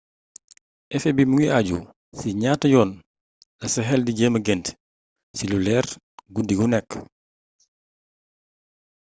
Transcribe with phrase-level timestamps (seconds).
[0.95, 1.77] efet bi mu ngi àju
[2.17, 2.89] ci si ñaata yoon
[3.61, 4.65] la sa xel di jëma gént
[5.35, 5.85] ci lu leer
[6.33, 6.89] guddi gu nekk